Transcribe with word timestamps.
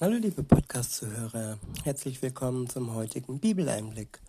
Hallo 0.00 0.14
liebe 0.14 0.44
Podcast-Zuhörer, 0.44 1.58
herzlich 1.82 2.22
willkommen 2.22 2.68
zum 2.68 2.94
heutigen 2.94 3.40
Bibeleinblick. 3.40 4.20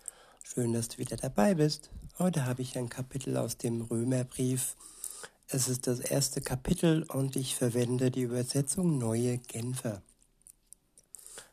Schön, 0.43 0.73
dass 0.73 0.87
du 0.87 0.97
wieder 0.97 1.15
dabei 1.15 1.53
bist. 1.53 1.91
Heute 2.17 2.47
habe 2.47 2.63
ich 2.63 2.75
ein 2.75 2.89
Kapitel 2.89 3.37
aus 3.37 3.55
dem 3.55 3.81
Römerbrief. 3.81 4.75
Es 5.47 5.67
ist 5.67 5.85
das 5.85 5.99
erste 5.99 6.41
Kapitel 6.41 7.03
und 7.03 7.35
ich 7.35 7.55
verwende 7.55 8.09
die 8.09 8.23
Übersetzung 8.23 8.97
Neue 8.97 9.37
Genfer. 9.37 10.01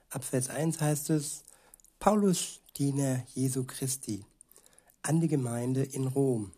Ab 0.08 0.24
Vers 0.24 0.48
1 0.48 0.80
heißt 0.80 1.10
es, 1.10 1.42
Paulus, 1.98 2.62
Diener 2.78 3.22
Jesu 3.34 3.64
Christi, 3.64 4.24
an 5.02 5.20
die 5.20 5.28
Gemeinde 5.28 5.82
in 5.82 6.06
Rom. 6.06 6.52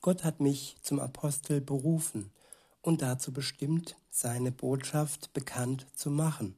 Gott 0.00 0.24
hat 0.24 0.40
mich 0.40 0.74
zum 0.82 0.98
Apostel 0.98 1.60
berufen 1.60 2.32
und 2.80 3.02
dazu 3.02 3.32
bestimmt, 3.32 3.94
seine 4.10 4.50
Botschaft 4.50 5.32
bekannt 5.32 5.86
zu 5.94 6.10
machen 6.10 6.56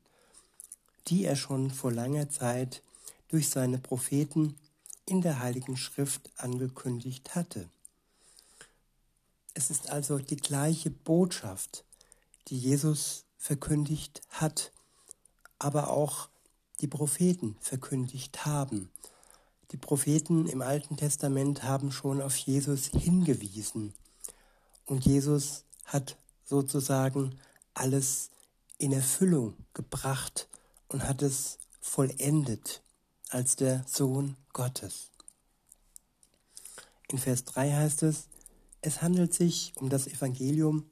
die 1.08 1.24
er 1.24 1.36
schon 1.36 1.70
vor 1.70 1.92
langer 1.92 2.28
Zeit 2.30 2.82
durch 3.28 3.48
seine 3.48 3.78
Propheten 3.78 4.56
in 5.06 5.20
der 5.20 5.40
Heiligen 5.40 5.76
Schrift 5.76 6.30
angekündigt 6.36 7.34
hatte. 7.34 7.68
Es 9.54 9.70
ist 9.70 9.90
also 9.90 10.18
die 10.18 10.36
gleiche 10.36 10.90
Botschaft, 10.90 11.84
die 12.48 12.58
Jesus 12.58 13.24
verkündigt 13.38 14.22
hat, 14.30 14.72
aber 15.58 15.90
auch 15.90 16.28
die 16.80 16.88
Propheten 16.88 17.56
verkündigt 17.60 18.46
haben. 18.46 18.90
Die 19.70 19.76
Propheten 19.76 20.46
im 20.46 20.62
Alten 20.62 20.96
Testament 20.96 21.62
haben 21.62 21.92
schon 21.92 22.20
auf 22.20 22.36
Jesus 22.36 22.86
hingewiesen 22.86 23.94
und 24.86 25.04
Jesus 25.04 25.64
hat 25.84 26.16
sozusagen 26.44 27.38
alles 27.74 28.30
in 28.78 28.92
Erfüllung 28.92 29.54
gebracht, 29.72 30.48
und 30.94 31.08
hat 31.08 31.22
es 31.22 31.58
vollendet 31.80 32.80
als 33.28 33.56
der 33.56 33.82
Sohn 33.84 34.36
Gottes. 34.52 35.10
In 37.08 37.18
Vers 37.18 37.44
3 37.46 37.72
heißt 37.72 38.04
es, 38.04 38.28
es 38.80 39.02
handelt 39.02 39.34
sich 39.34 39.72
um 39.74 39.90
das 39.90 40.06
Evangelium 40.06 40.88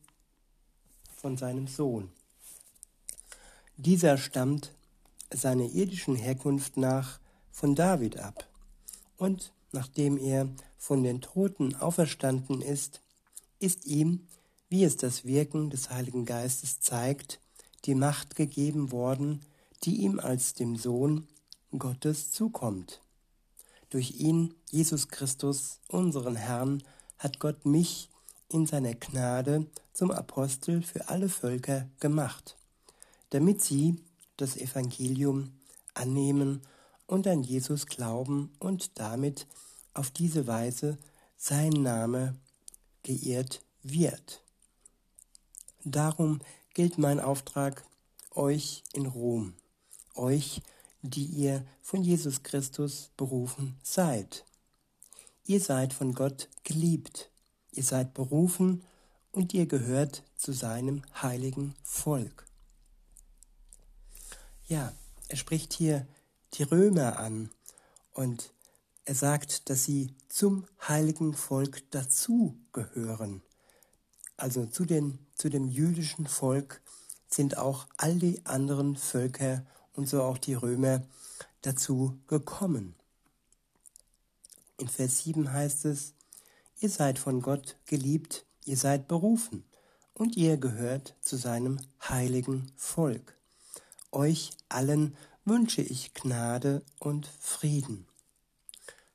von 1.14 1.36
seinem 1.36 1.68
Sohn. 1.68 2.10
Dieser 3.76 4.18
stammt 4.18 4.74
seiner 5.32 5.66
irdischen 5.66 6.16
Herkunft 6.16 6.76
nach 6.76 7.20
von 7.52 7.76
David 7.76 8.16
ab. 8.18 8.48
Und 9.18 9.52
nachdem 9.70 10.18
er 10.18 10.48
von 10.78 11.04
den 11.04 11.20
Toten 11.20 11.76
auferstanden 11.76 12.60
ist, 12.60 13.02
ist 13.60 13.86
ihm, 13.86 14.26
wie 14.68 14.82
es 14.82 14.96
das 14.96 15.24
Wirken 15.24 15.70
des 15.70 15.90
Heiligen 15.90 16.24
Geistes 16.24 16.80
zeigt, 16.80 17.38
die 17.84 17.94
Macht 17.94 18.34
gegeben 18.34 18.90
worden, 18.90 19.44
die 19.84 20.02
ihm 20.02 20.20
als 20.20 20.54
dem 20.54 20.76
Sohn 20.76 21.26
Gottes 21.76 22.30
zukommt. 22.30 23.00
Durch 23.90 24.12
ihn, 24.12 24.54
Jesus 24.70 25.08
Christus, 25.08 25.80
unseren 25.88 26.36
Herrn, 26.36 26.82
hat 27.18 27.40
Gott 27.40 27.66
mich 27.66 28.08
in 28.48 28.66
seiner 28.66 28.94
Gnade 28.94 29.66
zum 29.92 30.10
Apostel 30.10 30.82
für 30.82 31.08
alle 31.08 31.28
Völker 31.28 31.88
gemacht, 32.00 32.56
damit 33.30 33.62
sie 33.62 33.96
das 34.36 34.56
Evangelium 34.56 35.52
annehmen 35.94 36.62
und 37.06 37.26
an 37.26 37.42
Jesus 37.42 37.86
glauben 37.86 38.52
und 38.58 38.98
damit 38.98 39.46
auf 39.94 40.10
diese 40.10 40.46
Weise 40.46 40.98
sein 41.36 41.72
Name 41.72 42.36
geehrt 43.02 43.62
wird. 43.82 44.42
Darum 45.84 46.40
gilt 46.72 46.96
mein 46.98 47.20
Auftrag 47.20 47.84
euch 48.30 48.84
in 48.94 49.06
Rom 49.06 49.54
euch, 50.14 50.62
die 51.02 51.24
ihr 51.24 51.64
von 51.80 52.02
Jesus 52.02 52.42
Christus 52.42 53.10
berufen 53.16 53.76
seid. 53.82 54.44
Ihr 55.44 55.60
seid 55.60 55.92
von 55.92 56.14
Gott 56.14 56.48
geliebt, 56.64 57.30
ihr 57.72 57.82
seid 57.82 58.14
berufen 58.14 58.82
und 59.32 59.52
ihr 59.54 59.66
gehört 59.66 60.22
zu 60.36 60.52
seinem 60.52 61.02
heiligen 61.20 61.74
Volk. 61.82 62.46
Ja, 64.68 64.92
er 65.28 65.36
spricht 65.36 65.72
hier 65.72 66.06
die 66.54 66.62
Römer 66.62 67.18
an 67.18 67.50
und 68.12 68.52
er 69.04 69.14
sagt, 69.14 69.68
dass 69.68 69.84
sie 69.84 70.14
zum 70.28 70.66
heiligen 70.86 71.34
Volk 71.34 71.90
dazugehören. 71.90 73.42
Also 74.36 74.66
zu, 74.66 74.84
den, 74.84 75.18
zu 75.34 75.48
dem 75.48 75.68
jüdischen 75.68 76.26
Volk 76.26 76.80
sind 77.28 77.58
auch 77.58 77.86
all 77.96 78.16
die 78.16 78.44
anderen 78.46 78.96
Völker 78.96 79.64
und 79.94 80.08
so 80.08 80.22
auch 80.22 80.38
die 80.38 80.54
Römer 80.54 81.02
dazu 81.62 82.18
gekommen. 82.26 82.94
In 84.78 84.88
Vers 84.88 85.24
7 85.24 85.52
heißt 85.52 85.84
es, 85.84 86.14
ihr 86.80 86.88
seid 86.88 87.18
von 87.18 87.40
Gott 87.40 87.76
geliebt, 87.86 88.46
ihr 88.64 88.76
seid 88.76 89.08
berufen 89.08 89.64
und 90.14 90.36
ihr 90.36 90.56
gehört 90.56 91.14
zu 91.20 91.36
seinem 91.36 91.80
heiligen 92.02 92.70
Volk. 92.76 93.36
Euch 94.10 94.50
allen 94.68 95.16
wünsche 95.44 95.82
ich 95.82 96.14
Gnade 96.14 96.82
und 96.98 97.26
Frieden. 97.26 98.06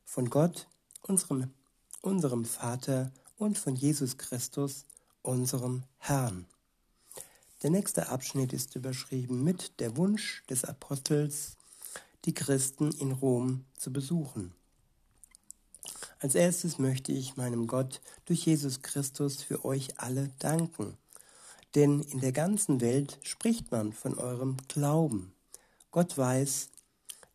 Von 0.06 0.30
Gott, 0.30 0.68
unserem, 1.02 1.54
unserem 2.02 2.46
Vater 2.46 3.12
und 3.38 3.58
von 3.58 3.76
Jesus 3.76 4.18
Christus, 4.18 4.86
unserem 5.22 5.84
Herrn. 5.98 6.46
Der 7.64 7.72
nächste 7.72 8.10
Abschnitt 8.10 8.54
ist 8.54 8.76
überschrieben 8.76 9.44
mit 9.44 9.80
der 9.80 9.98
Wunsch 9.98 10.44
des 10.48 10.64
Apostels, 10.64 11.58
die 12.26 12.34
Christen 12.36 12.92
in 12.92 13.12
Rom 13.12 13.66
zu 13.76 13.92
besuchen. 13.92 14.54
Als 16.20 16.36
erstes 16.36 16.78
möchte 16.78 17.12
ich 17.12 17.36
meinem 17.36 17.66
Gott 17.66 18.00
durch 18.26 18.46
Jesus 18.46 18.84
Christus 18.84 19.42
für 19.42 19.66
euch 19.66 20.00
alle 20.00 20.30
danken. 20.38 20.98
Denn 21.74 22.02
in 22.02 22.20
der 22.20 22.32
ganzen 22.32 22.80
Welt 22.80 23.18
spricht 23.24 23.72
man 23.72 23.92
von 23.92 24.20
eurem 24.20 24.58
Glauben. 24.68 25.34
Gott 25.90 26.16
weiß, 26.16 26.70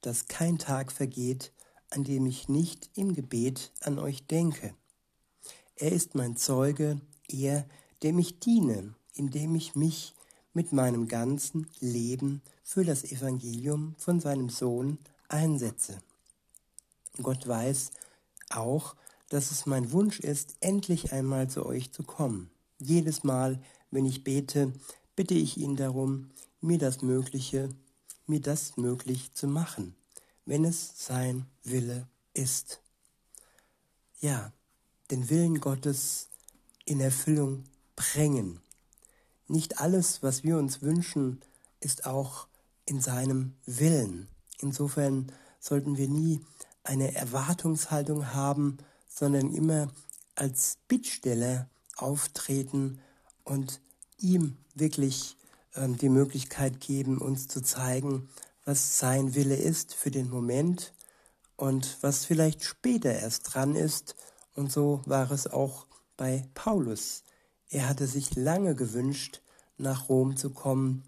dass 0.02 0.28
kein 0.28 0.58
Tag 0.58 0.92
vergeht, 0.92 1.52
an 1.90 2.04
dem 2.04 2.26
ich 2.26 2.48
nicht 2.48 2.90
im 2.94 3.12
Gebet 3.12 3.72
an 3.80 3.98
euch 3.98 4.24
denke. 4.28 4.72
Er 5.74 5.90
ist 5.90 6.14
mein 6.14 6.36
Zeuge, 6.36 7.00
er, 7.28 7.66
dem 8.04 8.20
ich 8.20 8.38
diene 8.38 8.94
indem 9.14 9.54
ich 9.54 9.74
mich 9.74 10.14
mit 10.54 10.72
meinem 10.72 11.08
ganzen 11.08 11.66
Leben 11.80 12.42
für 12.62 12.84
das 12.84 13.04
Evangelium 13.04 13.94
von 13.98 14.20
seinem 14.20 14.48
Sohn 14.48 14.98
einsetze. 15.28 15.98
Gott 17.20 17.46
weiß 17.46 17.90
auch, 18.50 18.94
dass 19.28 19.50
es 19.50 19.66
mein 19.66 19.92
Wunsch 19.92 20.20
ist, 20.20 20.56
endlich 20.60 21.12
einmal 21.12 21.48
zu 21.48 21.64
euch 21.64 21.92
zu 21.92 22.02
kommen. 22.02 22.50
Jedes 22.78 23.24
Mal, 23.24 23.62
wenn 23.90 24.04
ich 24.04 24.24
bete, 24.24 24.72
bitte 25.16 25.34
ich 25.34 25.56
ihn 25.56 25.76
darum, 25.76 26.30
mir 26.60 26.78
das 26.78 27.02
Mögliche, 27.02 27.70
mir 28.26 28.40
das 28.40 28.76
möglich 28.76 29.32
zu 29.34 29.46
machen, 29.46 29.94
wenn 30.44 30.64
es 30.64 30.92
sein 30.96 31.46
Wille 31.64 32.08
ist. 32.34 32.80
Ja, 34.20 34.52
den 35.10 35.28
Willen 35.30 35.60
Gottes 35.60 36.28
in 36.84 37.00
Erfüllung 37.00 37.64
bringen. 37.96 38.60
Nicht 39.52 39.80
alles, 39.80 40.22
was 40.22 40.44
wir 40.44 40.56
uns 40.56 40.80
wünschen, 40.80 41.42
ist 41.78 42.06
auch 42.06 42.46
in 42.86 43.02
seinem 43.02 43.52
Willen. 43.66 44.28
Insofern 44.60 45.30
sollten 45.60 45.98
wir 45.98 46.08
nie 46.08 46.40
eine 46.84 47.14
Erwartungshaltung 47.14 48.32
haben, 48.32 48.78
sondern 49.06 49.52
immer 49.52 49.92
als 50.36 50.78
Bittsteller 50.88 51.68
auftreten 51.98 52.98
und 53.44 53.82
ihm 54.16 54.56
wirklich 54.74 55.36
ähm, 55.74 55.98
die 55.98 56.08
Möglichkeit 56.08 56.80
geben, 56.80 57.18
uns 57.18 57.46
zu 57.46 57.60
zeigen, 57.60 58.30
was 58.64 58.96
sein 58.96 59.34
Wille 59.34 59.56
ist 59.56 59.92
für 59.92 60.10
den 60.10 60.30
Moment 60.30 60.94
und 61.56 61.98
was 62.00 62.24
vielleicht 62.24 62.64
später 62.64 63.12
erst 63.12 63.52
dran 63.52 63.76
ist. 63.76 64.16
Und 64.54 64.72
so 64.72 65.02
war 65.04 65.30
es 65.30 65.46
auch 65.46 65.84
bei 66.16 66.48
Paulus. 66.54 67.22
Er 67.68 67.88
hatte 67.88 68.06
sich 68.06 68.34
lange 68.34 68.74
gewünscht, 68.74 69.41
nach 69.82 70.08
Rom 70.08 70.36
zu 70.36 70.50
kommen, 70.50 71.04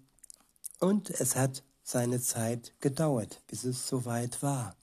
und 0.79 1.09
es 1.09 1.35
hat 1.35 1.63
seine 1.83 2.21
Zeit 2.21 2.73
gedauert, 2.81 3.41
bis 3.47 3.63
es 3.63 3.87
soweit 3.87 4.43
war. 4.43 4.75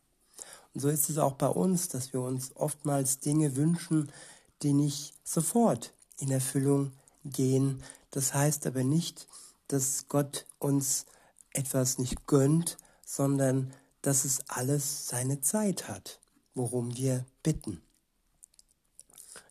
Und 0.74 0.80
so 0.80 0.88
ist 0.88 1.10
es 1.10 1.18
auch 1.18 1.34
bei 1.34 1.48
uns, 1.48 1.88
dass 1.88 2.12
wir 2.12 2.22
uns 2.22 2.56
oftmals 2.56 3.18
Dinge 3.18 3.56
wünschen, 3.56 4.10
die 4.62 4.72
nicht 4.72 5.14
sofort 5.22 5.92
in 6.18 6.30
Erfüllung 6.30 6.92
gehen. 7.24 7.82
Das 8.10 8.32
heißt 8.32 8.66
aber 8.66 8.84
nicht, 8.84 9.28
dass 9.68 10.06
Gott 10.08 10.46
uns 10.58 11.06
etwas 11.50 11.98
nicht 11.98 12.26
gönnt, 12.26 12.78
sondern 13.04 13.72
dass 14.00 14.24
es 14.24 14.48
alles 14.48 15.08
seine 15.08 15.40
Zeit 15.40 15.88
hat, 15.88 16.20
worum 16.54 16.96
wir 16.96 17.26
bitten. 17.42 17.82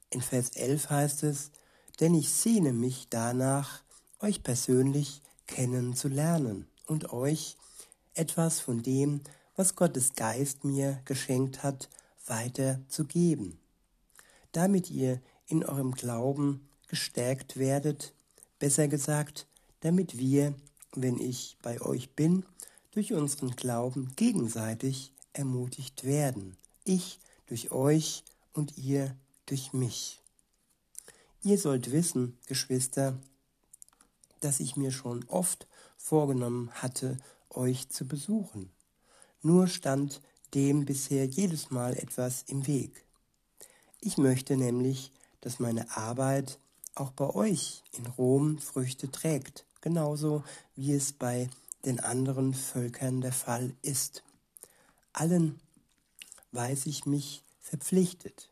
In 0.10 0.22
Vers 0.22 0.50
11 0.56 0.90
heißt 0.90 1.24
es, 1.24 1.52
denn 2.00 2.16
ich 2.16 2.34
sehne 2.34 2.74
mich 2.74 3.08
danach, 3.10 3.84
euch 4.22 4.44
persönlich 4.44 5.22
kennenzulernen, 5.48 6.68
und 6.92 7.14
euch 7.14 7.56
etwas 8.14 8.60
von 8.60 8.84
dem, 8.84 9.22
was 9.56 9.76
Gottes 9.76 10.14
Geist 10.16 10.66
mir 10.66 11.00
geschenkt 11.06 11.64
hat, 11.64 11.90
weiterzugeben, 12.26 13.58
damit 14.52 14.90
ihr 14.92 15.22
in 15.48 15.64
eurem 15.64 15.94
Glauben 15.94 16.68
gestärkt 16.88 17.58
werdet, 17.58 18.14
besser 18.60 18.88
gesagt, 18.88 19.48
damit 19.80 20.18
wir, 20.18 20.54
wenn 20.94 21.18
ich 21.18 21.58
bei 21.62 21.82
euch 21.82 22.12
bin, 22.12 22.46
durch 22.92 23.14
unseren 23.14 23.52
Glauben 23.52 24.12
gegenseitig 24.18 25.14
ermutigt 25.34 26.04
werden. 26.04 26.58
Ich 26.84 27.20
durch 27.48 27.72
euch 27.72 28.24
und 28.54 28.78
ihr 28.78 29.16
durch 29.46 29.72
mich. 29.72 30.22
Ihr 31.42 31.58
sollt 31.58 31.92
wissen, 31.92 32.38
Geschwister, 32.48 33.18
dass 34.42 34.60
ich 34.60 34.76
mir 34.76 34.92
schon 34.92 35.24
oft 35.28 35.68
vorgenommen 35.98 36.70
hatte, 36.74 37.18
euch 37.50 37.90
zu 37.90 38.06
besuchen. 38.06 38.70
Nur 39.42 39.68
stand 39.68 40.22
dem 40.54 40.86
bisher 40.86 41.26
jedes 41.26 41.72
Mal 41.72 41.98
etwas 41.98 42.44
im 42.48 42.68
Weg. 42.68 43.06
Ich 44.02 44.18
möchte 44.18 44.58
nämlich, 44.58 45.12
dass 45.42 45.60
meine 45.60 45.96
Arbeit 45.96 46.60
auch 46.96 47.12
bei 47.12 47.30
euch 47.34 47.84
in 47.94 48.06
Rom 48.06 48.60
Früchte 48.60 49.10
trägt, 49.10 49.66
genauso 49.80 50.44
wie 50.76 50.94
es 50.94 51.14
bei 51.14 51.50
den 51.86 52.00
anderen 52.00 52.54
Völkern 52.54 53.22
der 53.22 53.32
Fall 53.32 53.74
ist. 53.82 54.24
Allen 55.14 55.60
weiß 56.52 56.86
ich 56.86 57.06
mich 57.06 57.44
verpflichtet, 57.60 58.50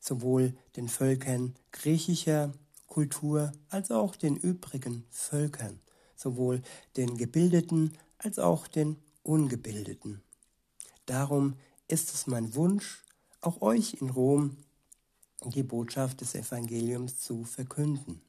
sowohl 0.00 0.54
den 0.76 0.88
Völkern 0.88 1.54
griechischer 1.72 2.52
Kultur 2.90 3.52
als 3.68 3.90
auch 3.90 4.16
den 4.16 4.36
übrigen 4.36 5.06
Völkern, 5.10 5.80
sowohl 6.16 6.60
den 6.96 7.16
Gebildeten 7.16 7.96
als 8.18 8.38
auch 8.38 8.66
den 8.66 8.96
Ungebildeten. 9.22 10.20
Darum 11.06 11.54
ist 11.88 12.12
es 12.12 12.26
mein 12.26 12.54
Wunsch, 12.54 13.02
auch 13.40 13.62
euch 13.62 13.94
in 13.94 14.10
Rom 14.10 14.58
die 15.44 15.62
Botschaft 15.62 16.20
des 16.20 16.34
Evangeliums 16.34 17.18
zu 17.20 17.44
verkünden. 17.44 18.20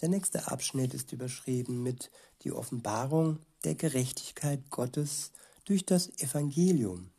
Der 0.00 0.08
nächste 0.08 0.48
Abschnitt 0.50 0.94
ist 0.94 1.12
überschrieben 1.12 1.82
mit 1.82 2.10
die 2.42 2.52
Offenbarung 2.52 3.38
der 3.64 3.74
Gerechtigkeit 3.74 4.70
Gottes 4.70 5.32
durch 5.64 5.86
das 5.86 6.08
Evangelium, 6.18 7.10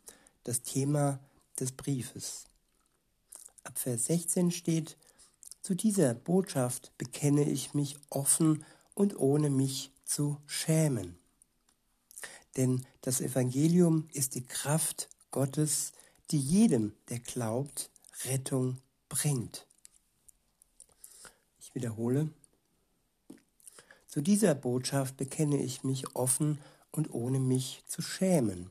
das 0.44 0.62
Thema 0.62 1.18
des 1.58 1.72
Briefes. 1.72 2.44
Ab 3.64 3.78
Vers 3.78 4.06
16 4.06 4.50
steht, 4.50 4.96
zu 5.64 5.74
dieser 5.74 6.12
Botschaft 6.12 6.92
bekenne 6.98 7.48
ich 7.48 7.72
mich 7.72 7.96
offen 8.10 8.66
und 8.92 9.18
ohne 9.18 9.48
mich 9.48 9.92
zu 10.04 10.36
schämen. 10.46 11.16
Denn 12.58 12.84
das 13.00 13.22
Evangelium 13.22 14.06
ist 14.12 14.34
die 14.34 14.44
Kraft 14.44 15.08
Gottes, 15.30 15.92
die 16.30 16.38
jedem, 16.38 16.92
der 17.08 17.18
glaubt, 17.18 17.90
Rettung 18.26 18.76
bringt. 19.08 19.66
Ich 21.58 21.74
wiederhole. 21.74 22.28
Zu 24.06 24.20
dieser 24.20 24.54
Botschaft 24.54 25.16
bekenne 25.16 25.62
ich 25.62 25.82
mich 25.82 26.14
offen 26.14 26.58
und 26.92 27.10
ohne 27.14 27.40
mich 27.40 27.82
zu 27.86 28.02
schämen. 28.02 28.70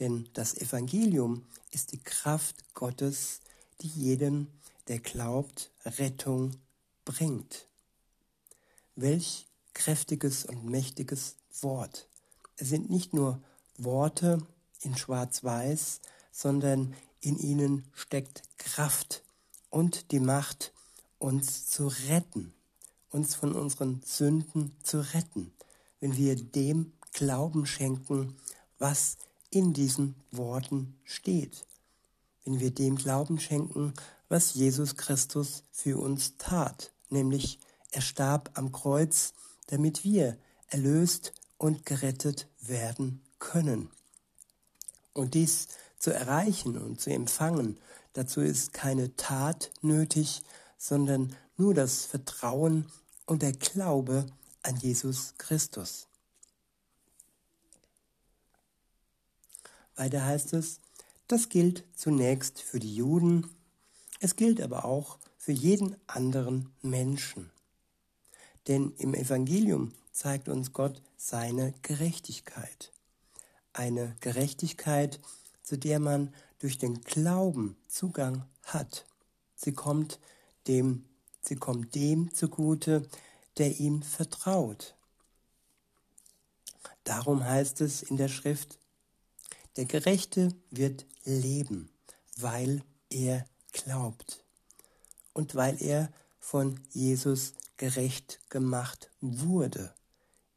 Denn 0.00 0.28
das 0.34 0.54
Evangelium 0.54 1.46
ist 1.70 1.92
die 1.92 2.02
Kraft 2.02 2.74
Gottes, 2.74 3.40
die 3.80 3.88
jedem, 3.88 4.48
der 4.88 5.00
glaubt, 5.00 5.70
Rettung 5.84 6.56
bringt. 7.04 7.68
Welch 8.94 9.46
kräftiges 9.74 10.46
und 10.46 10.64
mächtiges 10.64 11.36
Wort. 11.60 12.08
Es 12.56 12.68
sind 12.68 12.90
nicht 12.90 13.12
nur 13.12 13.42
Worte 13.76 14.38
in 14.80 14.96
Schwarz-Weiß, 14.96 16.00
sondern 16.32 16.94
in 17.20 17.38
ihnen 17.38 17.84
steckt 17.92 18.42
Kraft 18.58 19.22
und 19.70 20.10
die 20.12 20.20
Macht, 20.20 20.72
uns 21.18 21.66
zu 21.66 21.88
retten, 22.08 22.54
uns 23.10 23.34
von 23.34 23.54
unseren 23.54 24.02
Sünden 24.04 24.76
zu 24.82 25.00
retten, 25.14 25.52
wenn 26.00 26.16
wir 26.16 26.36
dem 26.36 26.92
Glauben 27.12 27.66
schenken, 27.66 28.36
was 28.78 29.16
in 29.50 29.72
diesen 29.72 30.14
Worten 30.30 30.98
steht. 31.04 31.66
Wenn 32.44 32.60
wir 32.60 32.70
dem 32.70 32.96
Glauben 32.96 33.40
schenken, 33.40 33.94
was 34.28 34.54
Jesus 34.54 34.96
Christus 34.96 35.64
für 35.70 35.98
uns 35.98 36.36
tat, 36.38 36.92
nämlich 37.08 37.58
er 37.90 38.02
starb 38.02 38.50
am 38.54 38.72
Kreuz, 38.72 39.32
damit 39.68 40.04
wir 40.04 40.36
erlöst 40.68 41.32
und 41.58 41.86
gerettet 41.86 42.48
werden 42.60 43.22
können. 43.38 43.90
Und 45.12 45.34
dies 45.34 45.68
zu 45.98 46.12
erreichen 46.12 46.76
und 46.76 47.00
zu 47.00 47.10
empfangen, 47.10 47.78
dazu 48.12 48.40
ist 48.40 48.72
keine 48.72 49.16
Tat 49.16 49.70
nötig, 49.80 50.42
sondern 50.76 51.34
nur 51.56 51.74
das 51.74 52.04
Vertrauen 52.04 52.86
und 53.24 53.42
der 53.42 53.52
Glaube 53.52 54.26
an 54.62 54.76
Jesus 54.76 55.34
Christus. 55.38 56.06
Weiter 59.94 60.24
heißt 60.24 60.52
es, 60.52 60.80
das 61.28 61.48
gilt 61.48 61.84
zunächst 61.94 62.60
für 62.60 62.78
die 62.78 62.94
Juden, 62.94 63.50
es 64.20 64.36
gilt 64.36 64.60
aber 64.60 64.84
auch 64.84 65.18
für 65.36 65.52
jeden 65.52 65.96
anderen 66.06 66.72
Menschen. 66.82 67.50
Denn 68.68 68.92
im 68.98 69.14
Evangelium 69.14 69.92
zeigt 70.12 70.48
uns 70.48 70.72
Gott 70.72 71.02
seine 71.16 71.74
Gerechtigkeit. 71.82 72.92
Eine 73.72 74.16
Gerechtigkeit, 74.20 75.20
zu 75.62 75.76
der 75.76 76.00
man 76.00 76.34
durch 76.58 76.78
den 76.78 77.02
Glauben 77.02 77.76
Zugang 77.86 78.44
hat. 78.64 79.06
Sie 79.54 79.72
kommt 79.72 80.18
dem, 80.66 81.04
sie 81.40 81.56
kommt 81.56 81.94
dem 81.94 82.32
zugute, 82.32 83.08
der 83.58 83.78
ihm 83.78 84.02
vertraut. 84.02 84.94
Darum 87.04 87.44
heißt 87.44 87.80
es 87.82 88.02
in 88.02 88.16
der 88.16 88.28
Schrift, 88.28 88.78
der 89.76 89.84
Gerechte 89.84 90.48
wird 90.70 91.06
leben, 91.24 91.90
weil 92.36 92.82
er 93.10 93.46
glaubt 93.84 94.42
und 95.32 95.54
weil 95.54 95.80
er 95.82 96.10
von 96.38 96.80
Jesus 96.90 97.52
gerecht 97.76 98.40
gemacht 98.48 99.10
wurde. 99.20 99.92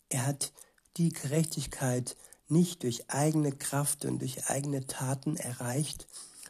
Er 0.10 0.26
hat 0.26 0.52
die 0.98 1.10
Gerechtigkeit 1.10 2.16
nicht 2.48 2.84
durch 2.84 3.10
eigene 3.10 3.52
Kraft 3.52 4.06
und 4.06 4.20
durch 4.20 4.50
eigene 4.50 4.88
Taten 4.88 5.38
erreicht, 5.38 6.08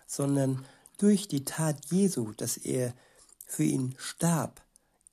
sondern 0.07 0.65
durch 0.97 1.27
die 1.27 1.45
Tat 1.45 1.85
Jesu, 1.91 2.31
dass 2.33 2.57
er 2.57 2.93
für 3.45 3.63
ihn 3.63 3.95
starb, 3.97 4.61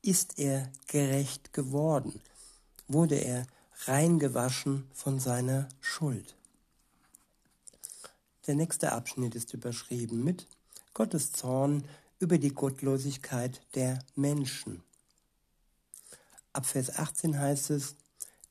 ist 0.02 0.38
er 0.38 0.70
gerecht 0.86 1.52
geworden, 1.52 2.20
wurde 2.86 3.16
er 3.16 3.46
reingewaschen 3.86 4.88
von 4.92 5.18
seiner 5.18 5.68
Schuld. 5.80 6.36
Der 8.46 8.54
nächste 8.54 8.92
Abschnitt 8.92 9.34
ist 9.34 9.54
überschrieben 9.54 10.22
mit 10.22 10.46
Gottes 10.96 11.30
Zorn 11.30 11.86
über 12.20 12.38
die 12.38 12.54
Gottlosigkeit 12.54 13.60
der 13.74 13.98
Menschen. 14.14 14.82
Ab 16.54 16.64
Vers 16.64 16.96
18 16.96 17.38
heißt 17.38 17.68
es, 17.68 17.96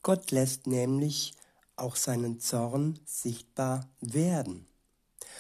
Gott 0.04 0.30
lässt 0.30 0.68
nämlich 0.68 1.34
auch 1.76 1.96
seinen 1.96 2.40
Zorn 2.40 3.00
sichtbar 3.04 3.90
werden. 4.00 4.68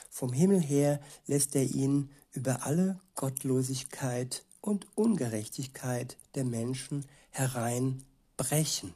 Vom 0.09 0.33
Himmel 0.33 0.59
her 0.59 1.00
lässt 1.27 1.55
er 1.55 1.65
ihn 1.65 2.09
über 2.31 2.65
alle 2.65 3.00
Gottlosigkeit 3.13 4.43
und 4.59 4.88
Ungerechtigkeit 4.95 6.17
der 6.33 6.43
Menschen 6.43 7.05
hereinbrechen. 7.29 8.95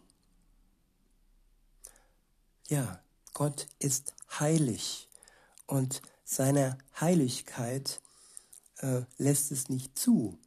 Ja, 2.70 3.04
Gott 3.36 3.68
ist 3.78 4.16
heilig 4.40 5.08
und 5.68 6.02
seine 6.30 6.78
Heiligkeit 7.02 8.02
äh, 8.78 9.02
lässt 9.18 9.52
es 9.52 9.68
nicht 9.68 9.98
zu, 9.98 10.38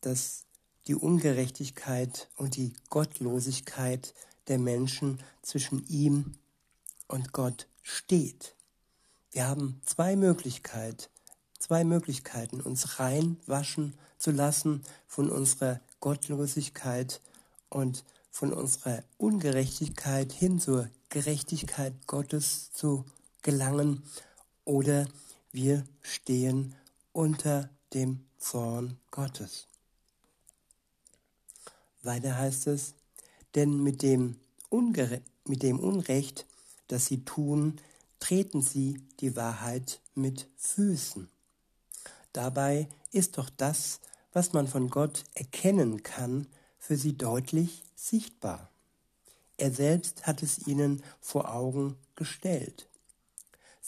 dass 0.00 0.46
die 0.88 0.96
Ungerechtigkeit 0.96 2.28
und 2.36 2.56
die 2.56 2.72
Gottlosigkeit 2.90 4.14
der 4.48 4.58
Menschen 4.58 5.20
zwischen 5.42 5.86
ihm 5.86 6.34
und 7.06 7.32
Gott 7.32 7.68
steht. 7.82 8.56
Wir 9.30 9.46
haben 9.46 9.80
zwei 9.86 10.16
Möglichkeiten, 10.16 11.04
zwei 11.60 11.84
Möglichkeiten, 11.84 12.60
uns 12.60 12.98
reinwaschen 12.98 13.94
zu 14.18 14.32
lassen 14.32 14.82
von 15.06 15.30
unserer 15.30 15.80
Gottlosigkeit 16.00 17.20
und 17.68 18.04
von 18.32 18.52
unserer 18.52 19.04
Ungerechtigkeit 19.18 20.32
hin 20.32 20.58
zur 20.58 20.88
Gerechtigkeit 21.10 21.94
Gottes 22.08 22.72
zu 22.72 23.04
gelangen 23.42 24.02
oder 24.64 25.06
wir 25.58 25.82
stehen 26.02 26.76
unter 27.12 27.68
dem 27.92 28.20
Zorn 28.38 28.96
Gottes. 29.10 29.66
Weiter 32.04 32.38
heißt 32.38 32.68
es, 32.68 32.94
denn 33.56 33.82
mit 33.82 34.02
dem 34.02 34.36
Ungere 34.68 35.20
mit 35.46 35.64
dem 35.64 35.80
Unrecht, 35.80 36.46
das 36.86 37.06
sie 37.06 37.24
tun, 37.24 37.80
treten 38.20 38.62
sie 38.62 39.02
die 39.18 39.34
Wahrheit 39.34 40.00
mit 40.14 40.46
Füßen. 40.58 41.28
Dabei 42.32 42.88
ist 43.10 43.36
doch 43.36 43.50
das, 43.50 43.98
was 44.32 44.52
man 44.52 44.68
von 44.68 44.88
Gott 44.88 45.24
erkennen 45.34 46.04
kann, 46.04 46.46
für 46.78 46.96
sie 46.96 47.18
deutlich 47.18 47.82
sichtbar. 47.96 48.70
Er 49.56 49.72
selbst 49.72 50.24
hat 50.24 50.44
es 50.44 50.68
ihnen 50.68 51.02
vor 51.20 51.52
Augen 51.52 51.96
gestellt. 52.14 52.87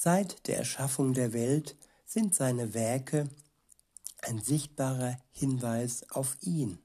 Seit 0.03 0.47
der 0.47 0.57
Erschaffung 0.57 1.13
der 1.13 1.35
Welt 1.35 1.77
sind 2.07 2.35
seine 2.35 2.73
Werke 2.73 3.29
ein 4.23 4.41
sichtbarer 4.41 5.19
Hinweis 5.31 6.11
auf 6.11 6.39
ihn, 6.41 6.79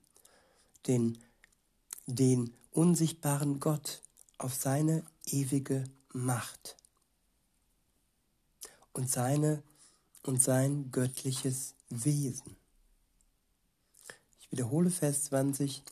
den, 0.85 1.17
den 2.07 2.53
unsichtbaren 2.71 3.61
Gott, 3.61 4.01
auf 4.37 4.53
seine 4.53 5.05
ewige 5.27 5.85
Macht 6.11 6.75
und 8.91 9.09
seine 9.09 9.63
und 10.23 10.43
sein 10.43 10.91
göttliches 10.91 11.73
Wesen. 11.87 12.57
Ich 14.41 14.51
wiederhole 14.51 14.91
Vers 14.91 15.23
20. 15.23 15.83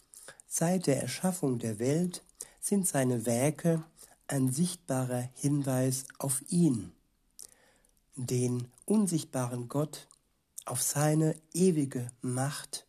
Seit 0.45 0.87
der 0.87 1.01
Erschaffung 1.01 1.57
der 1.57 1.79
Welt 1.79 2.21
sind 2.59 2.85
seine 2.85 3.25
Werke 3.25 3.81
ein 4.27 4.51
sichtbarer 4.51 5.29
Hinweis 5.35 6.03
auf 6.17 6.41
ihn, 6.49 6.91
den 8.15 8.67
unsichtbaren 8.85 9.67
Gott, 9.67 10.07
auf 10.65 10.81
seine 10.81 11.35
ewige 11.53 12.09
Macht 12.21 12.85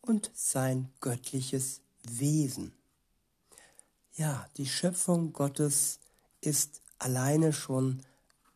und 0.00 0.30
sein 0.34 0.90
göttliches 1.00 1.80
Wesen. 2.02 2.72
Ja, 4.14 4.48
die 4.56 4.66
Schöpfung 4.66 5.32
Gottes 5.32 6.00
ist 6.40 6.80
alleine 6.98 7.52
schon 7.52 8.02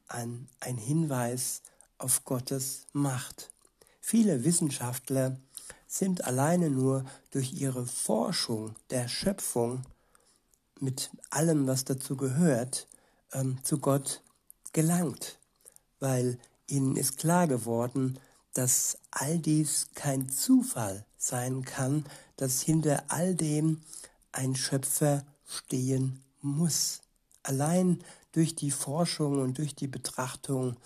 ein, 0.08 0.48
ein 0.60 0.76
Hinweis 0.76 1.62
auf 1.98 2.24
Gottes 2.24 2.86
Macht. 2.92 3.52
Viele 4.00 4.44
Wissenschaftler 4.44 5.36
sind 5.86 6.24
alleine 6.24 6.70
nur 6.70 7.04
durch 7.30 7.52
ihre 7.52 7.86
Forschung 7.86 8.74
der 8.90 9.08
Schöpfung 9.08 9.82
mit 10.80 11.10
allem, 11.30 11.66
was 11.66 11.84
dazu 11.84 12.16
gehört, 12.16 12.86
ähm, 13.32 13.58
zu 13.64 13.78
Gott 13.78 14.22
gelangt, 14.72 15.38
weil 16.00 16.38
ihnen 16.66 16.96
ist 16.96 17.18
klar 17.18 17.46
geworden, 17.46 18.18
dass 18.54 18.98
all 19.10 19.38
dies 19.38 19.88
kein 19.94 20.28
Zufall 20.28 21.04
sein 21.16 21.64
kann, 21.64 22.04
dass 22.36 22.62
hinter 22.62 23.04
all 23.08 23.34
dem 23.34 23.82
ein 24.32 24.54
Schöpfer 24.54 25.24
stehen 25.46 26.22
muss. 26.40 27.00
Allein 27.42 28.02
durch 28.32 28.54
die 28.54 28.70
Forschung 28.70 29.40
und 29.40 29.58
durch 29.58 29.74
die 29.74 29.86
Betrachtung 29.86 30.76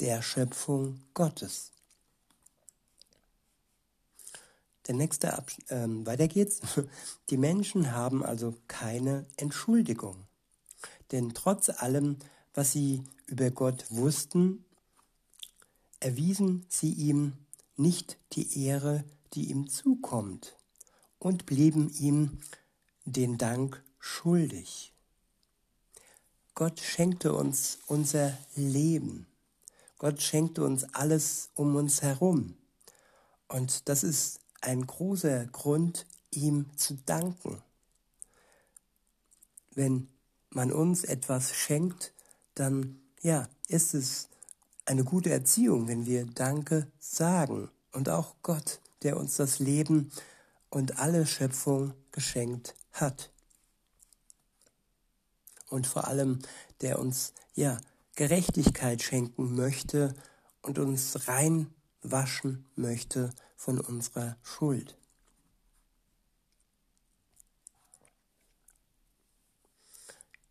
der 0.00 0.22
Schöpfung 0.22 1.00
Gottes. 1.14 1.72
Der 4.86 4.94
nächste 4.96 5.34
Abs 5.34 5.58
äh, 5.68 5.86
weiter 6.06 6.28
geht's. 6.28 6.60
Die 7.30 7.36
Menschen 7.36 7.92
haben 7.92 8.24
also 8.24 8.54
keine 8.66 9.26
Entschuldigung. 9.36 10.16
Denn 11.12 11.34
trotz 11.34 11.68
allem, 11.68 12.16
was 12.54 12.72
sie 12.72 13.02
über 13.26 13.50
Gott 13.50 13.86
wussten, 13.90 14.64
erwiesen 16.00 16.66
sie 16.68 16.92
ihm 16.92 17.32
nicht 17.76 18.18
die 18.32 18.66
Ehre, 18.66 19.04
die 19.34 19.50
ihm 19.50 19.68
zukommt, 19.68 20.56
und 21.18 21.46
blieben 21.46 21.90
ihm 21.90 22.40
den 23.04 23.38
Dank 23.38 23.82
schuldig. 23.98 24.92
Gott 26.54 26.80
schenkte 26.80 27.32
uns 27.32 27.78
unser 27.86 28.36
Leben. 28.54 29.26
Gott 29.98 30.20
schenkte 30.20 30.64
uns 30.64 30.84
alles 30.92 31.50
um 31.54 31.76
uns 31.76 32.02
herum. 32.02 32.56
Und 33.48 33.88
das 33.88 34.02
ist 34.02 34.40
ein 34.60 34.86
großer 34.86 35.46
Grund, 35.46 36.06
ihm 36.30 36.66
zu 36.76 36.94
danken. 37.06 37.62
Wenn 39.70 40.08
man 40.50 40.72
uns 40.72 41.04
etwas 41.04 41.54
schenkt, 41.54 42.12
dann 42.54 43.00
ja, 43.22 43.48
ist 43.68 43.94
es 43.94 44.28
eine 44.84 45.04
gute 45.04 45.30
Erziehung, 45.30 45.88
wenn 45.88 46.06
wir 46.06 46.26
Danke 46.26 46.86
sagen. 46.98 47.70
Und 47.92 48.08
auch 48.08 48.34
Gott, 48.42 48.80
der 49.02 49.16
uns 49.16 49.36
das 49.36 49.58
Leben 49.58 50.10
und 50.70 50.98
alle 50.98 51.26
Schöpfung 51.26 51.94
geschenkt 52.10 52.74
hat. 52.92 53.30
Und 55.68 55.86
vor 55.86 56.08
allem, 56.08 56.40
der 56.80 56.98
uns 56.98 57.32
ja 57.54 57.80
Gerechtigkeit 58.16 59.02
schenken 59.02 59.54
möchte 59.54 60.14
und 60.60 60.78
uns 60.78 61.28
reinwaschen 61.28 62.66
möchte 62.74 63.30
von 63.56 63.80
unserer 63.80 64.36
Schuld. 64.42 64.96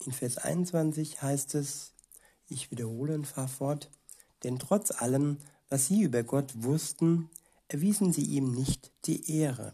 In 0.05 0.11
Vers 0.11 0.37
21 0.39 1.21
heißt 1.21 1.53
es, 1.55 1.90
ich 2.51 2.71
wiederhole 2.71 3.15
und 3.15 3.27
fahre 3.27 3.47
fort, 3.47 3.89
denn 4.43 4.59
trotz 4.59 4.91
allem, 4.91 5.37
was 5.69 5.87
sie 5.87 6.01
über 6.01 6.23
Gott 6.23 6.51
wussten, 6.63 7.29
erwiesen 7.67 8.11
sie 8.11 8.25
ihm 8.25 8.51
nicht 8.51 8.91
die 9.05 9.31
Ehre, 9.31 9.73